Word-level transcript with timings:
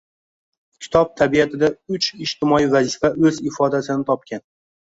Kitob 0.85 1.11
tabiatida 1.21 1.69
uch 1.97 2.09
ijtimoiy 2.27 2.67
vazifa 2.73 3.15
o‘z 3.31 3.41
ifodasini 3.53 4.11
topgan. 4.13 4.47